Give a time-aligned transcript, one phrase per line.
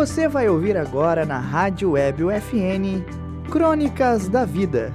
[0.00, 3.04] Você vai ouvir agora na Rádio Web UFN
[3.50, 4.94] Crônicas da Vida.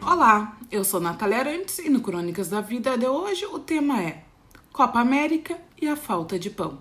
[0.00, 4.22] Olá, eu sou Natália Arantes e no Crônicas da Vida de hoje o tema é
[4.72, 6.78] Copa América e a falta de pão.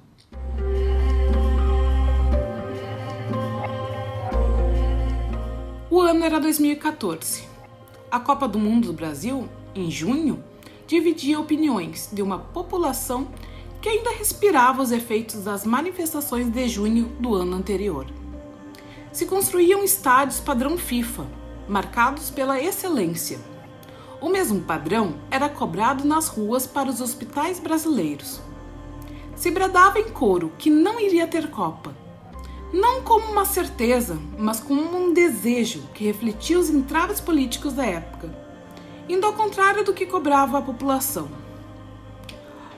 [5.89, 7.47] O ano era 2014.
[8.11, 10.43] A Copa do Mundo do Brasil, em junho,
[10.87, 13.27] dividia opiniões de uma população
[13.81, 18.05] que ainda respirava os efeitos das manifestações de junho do ano anterior.
[19.11, 21.25] Se construíam estádios padrão FIFA,
[21.67, 23.39] marcados pela excelência.
[24.21, 28.39] O mesmo padrão era cobrado nas ruas para os hospitais brasileiros.
[29.35, 31.93] Se bradava em coro que não iria ter Copa,
[32.71, 38.42] não como uma certeza, mas como um desejo que refletia os entraves políticos da época
[39.07, 41.27] indo ao contrário do que cobrava a população.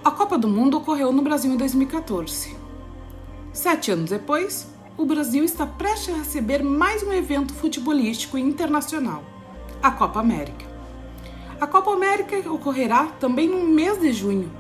[0.04, 2.56] A Copa do Mundo ocorreu no Brasil em 2014.
[3.54, 4.68] Sete anos depois,
[4.98, 9.24] o Brasil está prestes a receber mais um evento futebolístico internacional,
[9.82, 10.66] a Copa América.
[11.60, 14.52] A Copa América ocorrerá também no mês de junho,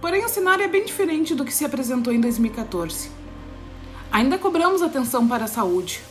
[0.00, 3.10] porém o cenário é bem diferente do que se apresentou em 2014.
[4.10, 6.02] Ainda cobramos atenção para a saúde,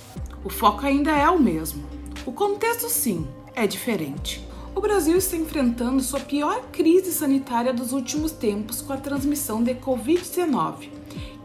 [0.44, 1.84] o foco ainda é o mesmo.
[2.26, 4.48] O contexto, sim, é diferente.
[4.78, 9.73] O Brasil está enfrentando sua pior crise sanitária dos últimos tempos com a transmissão de
[9.73, 10.89] Covid-19,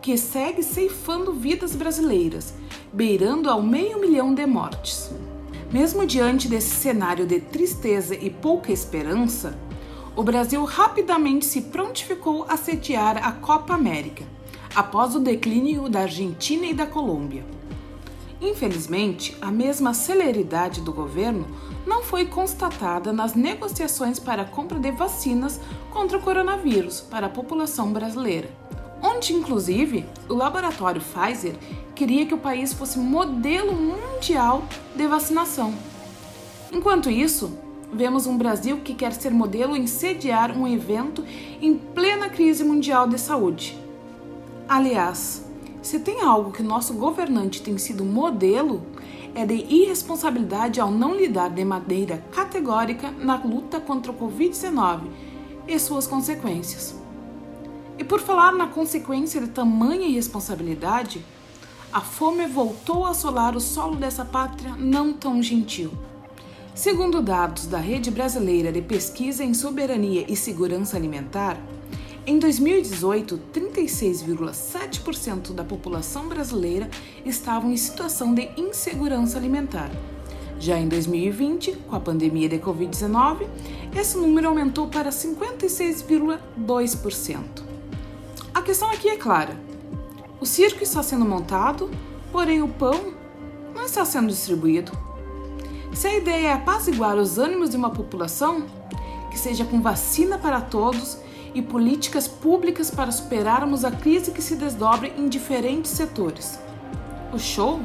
[0.03, 2.53] que segue ceifando vidas brasileiras,
[2.93, 5.11] beirando ao meio milhão de mortes.
[5.73, 9.59] Mesmo diante desse cenário de tristeza e pouca esperança,
[10.15, 14.25] o Brasil rapidamente se prontificou a sediar a Copa América,
[14.75, 17.47] após o declínio da Argentina e da Colômbia.
[18.43, 21.47] Infelizmente, a mesma celeridade do governo
[21.87, 27.31] não foi constatada nas negociações para a compra de vacinas contra o coronavírus para a
[27.31, 28.49] população brasileira,
[29.03, 31.55] onde, inclusive, o laboratório Pfizer
[31.95, 35.75] queria que o país fosse modelo mundial de vacinação.
[36.73, 37.53] Enquanto isso,
[37.93, 41.25] vemos um Brasil que quer ser modelo em sediar um evento
[41.61, 43.79] em plena crise mundial de saúde.
[44.69, 45.45] Aliás,
[45.83, 48.83] se tem algo que nosso governante tem sido modelo,
[49.35, 55.01] é de irresponsabilidade ao não lidar de maneira categórica na luta contra o Covid-19
[55.67, 56.95] e suas consequências.
[57.99, 61.25] E por falar na consequência de tamanha irresponsabilidade,
[61.93, 65.91] a fome voltou a assolar o solo dessa pátria não tão gentil.
[66.75, 71.59] Segundo dados da Rede Brasileira de Pesquisa em Soberania e Segurança Alimentar,
[72.25, 76.89] em 2018, 36,7% da população brasileira
[77.25, 79.91] estavam em situação de insegurança alimentar.
[80.57, 83.49] Já em 2020, com a pandemia de Covid-19,
[83.97, 87.39] esse número aumentou para 56,2%.
[88.55, 89.61] A questão aqui é clara:
[90.41, 91.91] o circo está sendo montado,
[92.31, 93.15] porém o pão
[93.75, 94.93] não está sendo distribuído.
[95.93, 98.65] Se a ideia é apaziguar os ânimos de uma população,
[99.29, 101.19] que seja com vacina para todos
[101.55, 106.59] e políticas públicas para superarmos a crise que se desdobra em diferentes setores.
[107.33, 107.81] O show?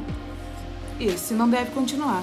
[1.00, 2.22] Esse não deve continuar.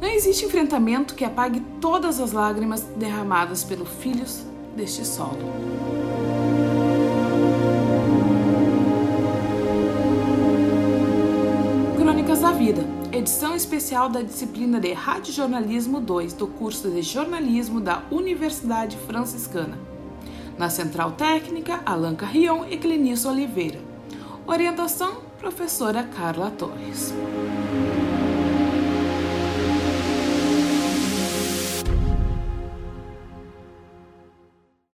[0.00, 4.44] Não existe enfrentamento que apague todas as lágrimas derramadas pelos filhos
[4.76, 5.38] deste solo.
[11.96, 17.80] Crônicas da Vida, edição especial da disciplina de Rádio Jornalismo 2 do curso de jornalismo
[17.80, 19.91] da Universidade Franciscana.
[20.58, 23.80] Na Central Técnica, Alan Carrion e Clenício Oliveira.
[24.46, 27.14] Orientação, professora Carla Torres.